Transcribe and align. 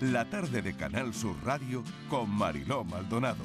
la 0.00 0.24
tarde 0.24 0.62
de 0.62 0.74
Canal 0.74 1.12
Sur 1.12 1.36
Radio 1.44 1.82
con 2.08 2.30
Mariló 2.30 2.84
Maldonado. 2.84 3.44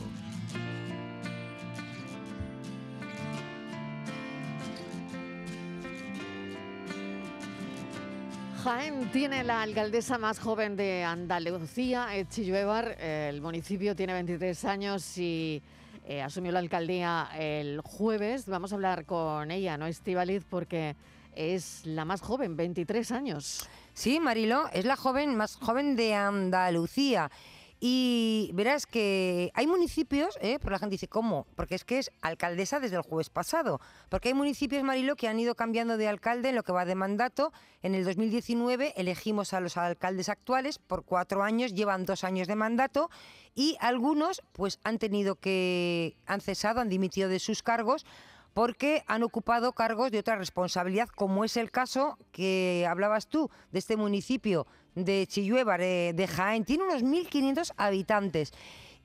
Jaén 8.64 9.10
tiene 9.12 9.44
la 9.44 9.62
alcaldesa 9.62 10.18
más 10.18 10.40
joven 10.40 10.76
de 10.76 11.04
Andalucía, 11.04 12.08
Chilluevar. 12.30 12.98
El 13.02 13.42
municipio 13.42 13.96
tiene 13.96 14.14
23 14.14 14.66
años 14.66 15.18
y 15.18 15.62
eh, 16.06 16.22
asumió 16.22 16.52
la 16.52 16.60
alcaldía 16.60 17.30
el 17.38 17.82
jueves. 17.82 18.48
Vamos 18.48 18.72
a 18.72 18.76
hablar 18.76 19.06
con 19.06 19.52
ella, 19.52 19.78
¿no, 19.78 19.88
Estivaliz? 19.88 20.44
Porque 20.50 20.96
es 21.36 21.86
la 21.86 22.06
más 22.06 22.22
joven, 22.22 22.56
23 22.58 23.12
años. 23.12 23.70
Sí, 23.94 24.20
Marilo, 24.20 24.66
es 24.74 24.86
la 24.86 24.96
joven 24.96 25.36
más 25.36 25.56
joven 25.56 25.96
de 25.96 26.14
Andalucía. 26.14 27.32
Y 27.86 28.50
verás 28.54 28.86
que 28.86 29.52
hay 29.56 29.68
municipios, 29.68 30.38
¿eh? 30.40 30.58
por 30.58 30.72
la 30.72 30.80
gente 30.80 30.94
dice, 30.94 31.10
¿cómo? 31.10 31.46
Porque 31.54 31.76
es 31.76 31.84
que 31.84 32.00
es 32.00 32.12
alcaldesa 32.22 32.80
desde 32.80 32.96
el 32.96 33.02
jueves 33.02 33.30
pasado. 33.30 33.82
Porque 34.08 34.30
hay 34.30 34.34
municipios, 34.34 34.82
Marilo, 34.84 35.18
que 35.18 35.28
han 35.28 35.38
ido 35.38 35.54
cambiando 35.54 35.98
de 35.98 36.08
alcalde 36.08 36.48
en 36.48 36.56
lo 36.56 36.64
que 36.64 36.72
va 36.72 36.86
de 36.86 36.96
mandato. 36.96 37.52
En 37.82 37.94
el 37.94 38.06
2019 38.06 38.94
elegimos 38.96 39.52
a 39.52 39.60
los 39.60 39.76
alcaldes 39.76 40.30
actuales 40.30 40.80
por 40.80 41.04
cuatro 41.04 41.44
años, 41.44 41.74
llevan 41.74 42.06
dos 42.06 42.24
años 42.24 42.48
de 42.48 42.56
mandato 42.56 43.10
y 43.54 43.76
algunos 43.82 44.42
pues 44.54 44.80
han 44.86 44.98
tenido 44.98 45.36
que, 45.36 46.16
han 46.26 46.40
cesado, 46.40 46.80
han 46.80 46.88
dimitido 46.88 47.28
de 47.28 47.40
sus 47.40 47.64
cargos 47.64 48.06
porque 48.54 49.04
han 49.08 49.24
ocupado 49.24 49.74
cargos 49.74 50.12
de 50.12 50.20
otra 50.20 50.36
responsabilidad, 50.36 51.10
como 51.10 51.44
es 51.44 51.58
el 51.58 51.72
caso 51.72 52.18
que 52.32 52.86
hablabas 52.88 53.28
tú 53.28 53.50
de 53.72 53.80
este 53.80 53.98
municipio 53.98 54.68
de 54.96 55.26
Chillueva, 55.28 55.78
de, 55.78 56.30
Jaén. 56.30 56.66
Tiene 56.66 56.84
unos 56.84 57.04
1.500 57.04 57.74
habitantes. 57.78 58.54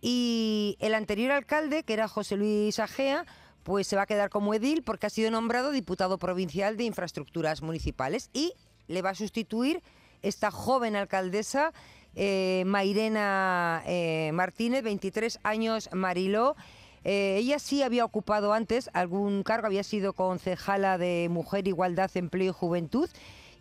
Y 0.01 0.77
el 0.81 0.95
anterior 0.95 1.33
alcalde, 1.33 1.83
que 1.83 1.95
era 1.95 2.09
José 2.09 2.37
Luis 2.37 2.79
Agea, 2.79 3.25
pues 3.63 3.87
se 3.87 3.97
va 3.97 4.03
a 4.03 4.07
quedar 4.07 4.31
como 4.31 4.55
edil 4.55 4.83
porque 4.83 5.07
ha 5.07 5.11
sido 5.11 5.31
nombrado 5.31 5.73
diputado 5.73 6.19
provincial 6.19 6.77
de 6.77 6.85
infraestructuras 6.85 7.63
municipales 7.63 8.31
y 8.33 8.55
le 8.87 9.03
va 9.03 9.11
a 9.11 9.15
sustituir 9.15 9.83
esta 10.23 10.51
joven 10.51 10.97
alcaldesa, 10.97 11.73
eh, 12.15 12.63
Mairena 12.67 13.83
eh, 13.87 14.31
Martínez, 14.33 14.83
23 14.83 15.41
años, 15.43 15.89
Mariló. 15.93 16.57
Eh, 17.05 17.37
ella 17.39 17.59
sí 17.59 17.83
había 17.83 18.05
ocupado 18.05 18.53
antes 18.53 18.91
algún 18.93 19.43
cargo, 19.43 19.67
había 19.67 19.83
sido 19.85 20.13
concejala 20.13 20.99
de 20.99 21.29
Mujer, 21.31 21.67
Igualdad, 21.69 22.11
Empleo 22.15 22.51
y 22.51 22.55
Juventud 22.55 23.09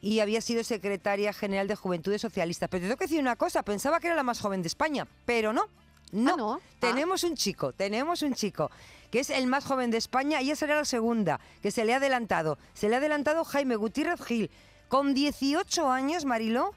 y 0.01 0.19
había 0.19 0.41
sido 0.41 0.63
secretaria 0.63 1.33
general 1.33 1.67
de 1.67 1.75
Juventudes 1.75 2.21
Socialistas. 2.21 2.69
Pero 2.69 2.81
te 2.81 2.87
tengo 2.87 2.97
que 2.97 3.05
decir 3.05 3.19
una 3.19 3.35
cosa, 3.35 3.63
pensaba 3.63 3.99
que 3.99 4.07
era 4.07 4.15
la 4.15 4.23
más 4.23 4.39
joven 4.39 4.61
de 4.61 4.67
España, 4.67 5.07
pero 5.25 5.53
no. 5.53 5.67
No, 6.11 6.31
Ah, 6.31 6.37
¿no? 6.37 6.61
tenemos 6.79 7.23
un 7.25 7.35
chico, 7.35 7.73
tenemos 7.73 8.21
un 8.21 8.33
chico 8.33 8.71
que 9.11 9.19
es 9.19 9.29
el 9.29 9.47
más 9.47 9.65
joven 9.65 9.91
de 9.91 9.97
España, 9.97 10.39
ella 10.39 10.55
será 10.55 10.75
la 10.75 10.85
segunda, 10.85 11.39
que 11.61 11.71
se 11.71 11.83
le 11.85 11.93
ha 11.93 11.97
adelantado. 11.97 12.57
Se 12.73 12.87
le 12.89 12.95
ha 12.95 12.97
adelantado 12.99 13.43
Jaime 13.43 13.75
Gutiérrez 13.75 14.21
Gil. 14.23 14.49
Con 14.87 15.13
18 15.13 15.89
años, 15.91 16.23
Mariló, 16.25 16.73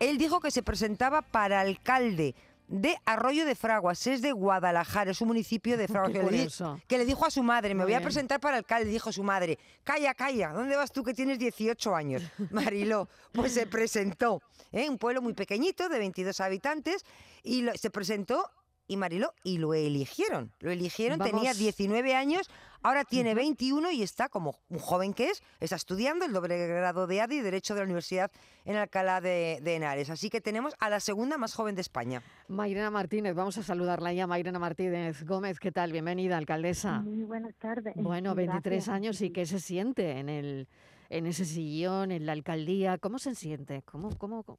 él 0.00 0.18
dijo 0.18 0.40
que 0.40 0.50
se 0.50 0.62
presentaba 0.62 1.22
para 1.22 1.60
alcalde 1.60 2.34
de 2.68 2.96
Arroyo 3.04 3.44
de 3.44 3.54
Fraguas, 3.54 4.06
es 4.06 4.22
de 4.22 4.32
Guadalajara, 4.32 5.10
es 5.10 5.20
un 5.20 5.28
municipio 5.28 5.76
de 5.76 5.86
Fraguas. 5.88 6.12
Que, 6.12 6.22
le 6.22 6.48
que 6.88 6.98
le 6.98 7.04
dijo 7.04 7.24
a 7.26 7.30
su 7.30 7.42
madre, 7.42 7.74
me 7.74 7.82
Muy 7.84 7.92
voy 7.92 7.94
a 7.94 8.02
presentar 8.02 8.40
para 8.40 8.56
alcalde, 8.56 8.88
dijo 8.90 9.12
su 9.12 9.22
madre, 9.22 9.58
calla, 9.82 10.14
calla, 10.14 10.50
¿dónde 10.52 10.74
vas 10.76 10.90
tú 10.92 11.02
que 11.04 11.14
tienes 11.14 11.38
18 11.38 11.94
años? 11.94 12.22
Mariló, 12.50 13.08
pues 13.32 13.52
se 13.52 13.66
presentó, 13.66 14.42
¿eh? 14.72 14.88
un 14.88 14.98
pueblo 14.98 15.20
muy 15.22 15.34
pequeñito 15.34 15.88
de 15.88 15.98
22 15.98 16.40
habitantes, 16.40 17.04
y 17.42 17.62
lo- 17.62 17.74
se 17.74 17.90
presentó 17.90 18.50
y 18.86 18.96
Mariló, 18.96 19.32
y 19.42 19.58
lo 19.58 19.74
eligieron, 19.74 20.52
lo 20.60 20.70
eligieron, 20.70 21.18
tenía 21.18 21.50
Vamos. 21.50 21.58
19 21.58 22.14
años, 22.14 22.50
ahora 22.82 23.04
tiene 23.04 23.34
21 23.34 23.90
y 23.92 24.02
está 24.02 24.28
como 24.28 24.58
un 24.68 24.78
joven 24.78 25.14
que 25.14 25.30
es, 25.30 25.42
está 25.60 25.76
estudiando 25.76 26.24
el 26.24 26.32
doble 26.32 26.66
grado 26.66 27.06
de 27.06 27.20
ADI, 27.20 27.40
Derecho 27.40 27.74
de 27.74 27.80
la 27.80 27.84
Universidad 27.84 28.30
en 28.64 28.76
Alcalá 28.76 29.20
de, 29.20 29.60
de 29.62 29.76
Henares. 29.76 30.10
Así 30.10 30.28
que 30.28 30.40
tenemos 30.40 30.74
a 30.78 30.90
la 30.90 31.00
segunda 31.00 31.38
más 31.38 31.54
joven 31.54 31.74
de 31.74 31.80
España. 31.80 32.22
Mairena 32.48 32.90
Martínez, 32.90 33.34
vamos 33.34 33.56
a 33.58 33.62
saludarla 33.62 34.12
ya. 34.12 34.26
Mairena 34.26 34.58
Martínez 34.58 35.24
Gómez, 35.24 35.58
¿qué 35.58 35.72
tal? 35.72 35.92
Bienvenida, 35.92 36.36
alcaldesa. 36.36 37.00
Muy 37.00 37.24
buenas 37.24 37.54
tardes. 37.56 37.94
Bueno, 37.96 38.34
23 38.34 38.62
Gracias. 38.62 38.88
años 38.94 39.20
y 39.22 39.30
qué 39.30 39.46
se 39.46 39.60
siente 39.60 40.18
en 40.18 40.28
el 40.28 40.68
en 41.10 41.26
ese 41.26 41.44
sillón, 41.44 42.10
en 42.10 42.26
la 42.26 42.32
alcaldía. 42.32 42.98
¿Cómo 42.98 43.18
se 43.18 43.34
siente? 43.34 43.82
¿Cómo, 43.82 44.16
cómo, 44.18 44.42
cómo? 44.42 44.58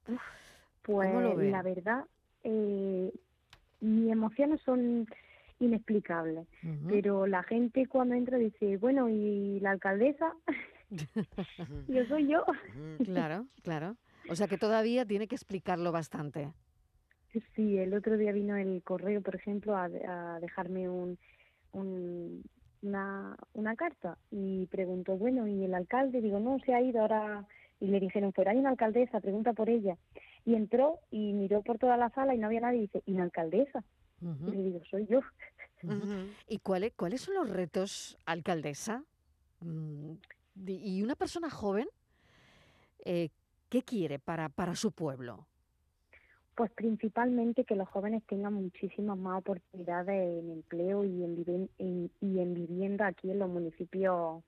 Pues 0.81 1.09
¿Cómo 1.09 1.21
lo 1.21 1.35
ve? 1.35 1.49
la 1.49 1.61
verdad, 1.63 2.05
eh, 2.43 3.11
mis 3.85 4.11
emociones 4.11 4.61
son 4.61 5.07
inexplicables. 5.59 6.47
Pero 6.87 7.27
la 7.27 7.43
gente 7.43 7.87
cuando 7.87 8.15
entra 8.15 8.37
dice, 8.37 8.77
bueno, 8.77 9.09
¿y 9.09 9.59
la 9.61 9.71
alcaldesa? 9.71 10.33
yo 11.87 12.05
soy 12.07 12.27
yo. 12.27 12.43
Claro, 13.03 13.47
claro. 13.63 13.95
O 14.29 14.35
sea 14.35 14.47
que 14.47 14.57
todavía 14.57 15.05
tiene 15.05 15.27
que 15.27 15.35
explicarlo 15.35 15.91
bastante. 15.91 16.51
Sí, 17.55 17.77
el 17.77 17.93
otro 17.93 18.17
día 18.17 18.31
vino 18.31 18.55
el 18.55 18.81
correo, 18.83 19.21
por 19.21 19.35
ejemplo, 19.35 19.75
a, 19.75 19.85
a 19.85 20.39
dejarme 20.39 20.87
un, 20.89 21.17
un- 21.73 22.43
una, 22.81 23.35
una 23.53 23.75
carta 23.75 24.17
y 24.31 24.67
preguntó, 24.67 25.17
bueno, 25.17 25.47
¿y 25.47 25.63
el 25.65 25.73
alcalde? 25.73 26.21
Digo, 26.21 26.39
no, 26.39 26.59
se 26.59 26.73
ha 26.73 26.81
ido 26.81 27.01
ahora. 27.01 27.45
Y 27.79 27.87
le 27.87 27.99
dijeron, 27.99 28.31
pero 28.33 28.51
hay 28.51 28.57
una 28.57 28.69
alcaldesa, 28.69 29.19
pregunta 29.19 29.51
por 29.53 29.69
ella. 29.69 29.97
Y 30.45 30.55
entró 30.55 30.99
y 31.11 31.33
miró 31.33 31.61
por 31.63 31.77
toda 31.79 31.97
la 31.97 32.09
sala 32.11 32.35
y 32.35 32.37
no 32.37 32.47
había 32.47 32.61
nadie 32.61 32.77
y 32.77 32.81
dice, 32.81 33.01
¿y 33.05 33.13
la 33.13 33.23
alcaldesa? 33.23 33.83
Ujú. 34.21 34.47
Y 34.47 34.51
le 34.55 34.63
digo, 34.63 34.81
soy 34.89 35.07
yo. 35.07 35.21
¿Y 36.47 36.59
cuáles 36.59 36.93
cuáles 36.93 37.21
son 37.21 37.35
los 37.35 37.49
retos, 37.49 38.17
alcaldesa? 38.25 39.03
Mm, 39.61 40.13
Y 40.67 41.03
una 41.03 41.15
persona 41.15 41.49
joven, 41.49 41.87
eh, 43.03 43.29
¿qué 43.69 43.83
quiere 43.83 44.19
para, 44.19 44.49
para 44.49 44.75
su 44.75 44.91
pueblo? 44.91 45.47
Pues 46.55 46.71
principalmente 46.71 47.65
que 47.65 47.75
los 47.75 47.89
jóvenes 47.89 48.23
tengan 48.25 48.53
muchísimas 48.53 49.17
más 49.17 49.39
oportunidades 49.39 50.39
en 50.43 50.51
empleo 50.51 51.03
y 51.03 51.23
en, 51.23 51.35
viven- 51.35 51.69
en- 51.77 52.11
y 52.21 52.39
en 52.39 52.53
vivienda 52.53 53.07
aquí 53.07 53.29
en 53.29 53.39
los 53.39 53.49
municipios 53.49 54.41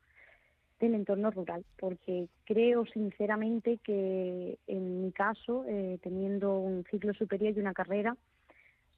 del 0.80 0.94
entorno 0.94 1.32
rural, 1.32 1.66
porque 1.80 2.28
creo 2.46 2.86
sinceramente 2.86 3.80
que 3.84 4.58
en 4.68 5.02
mi 5.02 5.12
caso, 5.12 5.66
eh, 5.68 5.98
teniendo 6.02 6.58
un 6.58 6.84
ciclo 6.90 7.14
superior 7.14 7.54
y 7.56 7.60
una 7.60 7.74
carrera, 7.74 8.16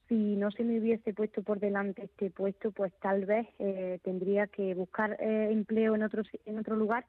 si 0.08 0.36
no 0.36 0.50
se 0.50 0.64
me 0.64 0.78
hubiese 0.78 1.14
puesto 1.14 1.42
por 1.42 1.60
delante 1.60 2.04
este 2.04 2.30
puesto, 2.30 2.72
pues 2.72 2.92
tal 3.00 3.24
vez 3.26 3.46
eh, 3.58 3.98
tendría 4.02 4.46
que 4.48 4.74
buscar 4.74 5.16
eh, 5.20 5.48
empleo 5.50 5.94
en 5.94 6.02
otro, 6.02 6.22
en 6.44 6.58
otro 6.58 6.76
lugar 6.76 7.06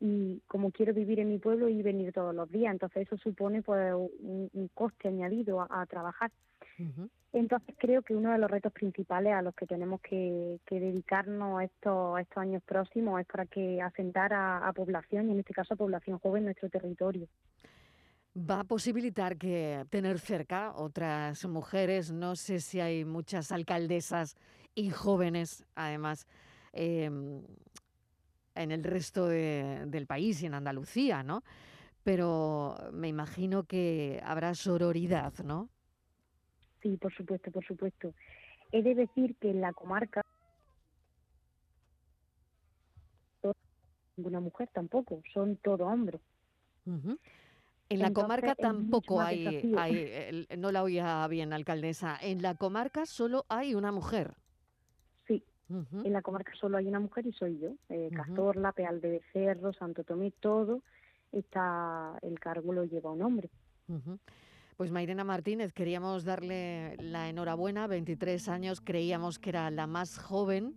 y 0.00 0.40
como 0.46 0.70
quiero 0.70 0.94
vivir 0.94 1.20
en 1.20 1.30
mi 1.30 1.38
pueblo 1.38 1.68
y 1.68 1.82
venir 1.82 2.12
todos 2.12 2.34
los 2.34 2.50
días. 2.50 2.72
Entonces 2.72 3.06
eso 3.06 3.16
supone 3.18 3.62
pues 3.62 3.94
un, 3.94 4.70
coste 4.74 5.08
añadido 5.08 5.60
a 5.60 5.84
trabajar. 5.86 6.30
Entonces 7.32 7.74
creo 7.78 8.02
que 8.02 8.14
uno 8.14 8.30
de 8.30 8.38
los 8.38 8.48
retos 8.48 8.72
principales 8.72 9.32
a 9.32 9.42
los 9.42 9.54
que 9.56 9.66
tenemos 9.66 10.00
que, 10.00 10.60
que 10.66 10.78
dedicarnos 10.78 11.62
estos, 11.62 12.20
estos 12.20 12.38
años 12.38 12.62
próximos 12.62 13.20
es 13.20 13.26
para 13.26 13.44
que 13.46 13.82
asentar 13.82 14.32
a, 14.32 14.68
a 14.68 14.72
población, 14.72 15.28
y 15.28 15.32
en 15.32 15.40
este 15.40 15.52
caso 15.52 15.74
a 15.74 15.76
población 15.76 16.20
joven, 16.20 16.42
en 16.42 16.44
nuestro 16.44 16.70
territorio. 16.70 17.26
Va 18.36 18.60
a 18.60 18.64
posibilitar 18.64 19.36
que 19.36 19.84
tener 19.90 20.18
cerca 20.20 20.72
otras 20.76 21.44
mujeres, 21.46 22.12
no 22.12 22.36
sé 22.36 22.60
si 22.60 22.80
hay 22.80 23.04
muchas 23.04 23.50
alcaldesas 23.50 24.36
y 24.76 24.90
jóvenes, 24.90 25.64
además, 25.74 26.26
em, 26.72 27.42
en 28.54 28.70
el 28.70 28.84
resto 28.84 29.26
de- 29.26 29.84
del 29.86 30.06
país 30.06 30.40
y 30.42 30.46
en 30.46 30.54
Andalucía, 30.54 31.24
¿no? 31.24 31.42
Pero 32.04 32.76
me 32.92 33.08
imagino 33.08 33.64
que 33.64 34.20
habrá 34.24 34.54
sororidad, 34.54 35.32
¿no? 35.44 35.68
Sí, 36.84 36.98
por 36.98 37.14
supuesto, 37.14 37.50
por 37.50 37.64
supuesto. 37.64 38.14
He 38.70 38.82
de 38.82 38.94
decir 38.94 39.36
que 39.40 39.48
en 39.48 39.62
la 39.62 39.72
comarca 39.72 40.20
ninguna 44.16 44.38
mujer 44.40 44.68
tampoco, 44.72 45.22
son 45.32 45.56
todo 45.56 45.86
hombres. 45.86 46.20
Ujú. 46.86 47.18
En 47.88 47.98
la 47.98 48.08
Entonces, 48.08 48.22
comarca 48.22 48.54
tampoco 48.54 49.20
hay, 49.20 49.74
hay 49.76 50.46
no 50.58 50.70
la 50.70 50.82
oía 50.82 51.26
bien, 51.26 51.52
alcaldesa. 51.54 52.18
En 52.20 52.42
la 52.42 52.54
comarca 52.54 53.06
solo 53.06 53.46
hay 53.48 53.74
una 53.74 53.92
mujer. 53.92 54.34
Sí, 55.26 55.42
en 55.70 56.12
la 56.12 56.20
comarca 56.20 56.52
solo 56.54 56.76
hay 56.76 56.86
una 56.86 57.00
mujer 57.00 57.26
y 57.26 57.32
soy 57.32 57.58
yo. 57.58 57.70
Eh, 57.88 58.10
Ujú. 58.12 58.22
Cazorla, 58.22 58.72
Peal 58.72 59.00
de 59.00 59.10
Becerro, 59.10 59.72
Santo 59.72 60.04
Tomé, 60.04 60.32
todo. 60.32 60.82
Está, 61.32 62.18
el 62.22 62.38
cargo 62.38 62.72
lo 62.74 62.84
lleva 62.84 63.10
un 63.10 63.22
hombre. 63.22 63.50
Pues 64.76 64.90
Mairena 64.90 65.22
Martínez, 65.22 65.72
queríamos 65.72 66.24
darle 66.24 66.96
la 66.96 67.28
enhorabuena, 67.28 67.86
23 67.86 68.48
años, 68.48 68.80
creíamos 68.80 69.38
que 69.38 69.50
era 69.50 69.70
la 69.70 69.86
más 69.86 70.18
joven 70.18 70.74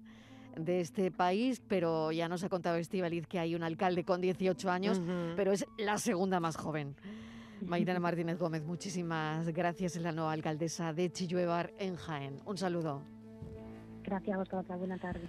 de 0.56 0.82
este 0.82 1.10
país, 1.10 1.62
pero 1.68 2.12
ya 2.12 2.28
nos 2.28 2.44
ha 2.44 2.50
contado 2.50 2.78
Estivaliz 2.78 3.26
que 3.26 3.40
hay 3.40 3.56
un 3.56 3.64
alcalde 3.64 4.04
con 4.04 4.22
18 4.22 4.70
años, 4.70 5.02
pero 5.36 5.52
es 5.52 5.66
la 5.78 5.98
segunda 5.98 6.40
más 6.40 6.58
joven. 6.58 6.96
Mairena 7.66 8.00
Martínez 8.00 8.38
Gómez, 8.38 8.64
muchísimas 8.64 9.50
gracias. 9.50 9.96
Es 9.96 10.02
la 10.04 10.12
nueva 10.12 10.32
alcaldesa 10.32 10.94
de 10.94 11.12
Chilluevar 11.12 11.74
en 11.80 11.96
Jaén. 11.96 12.40
Un 12.46 12.58
saludo. 12.58 13.02
Gracias 14.04 14.36
a 14.36 14.38
vosotros. 14.38 14.78
Buena 14.78 14.98
tarde. 15.00 15.28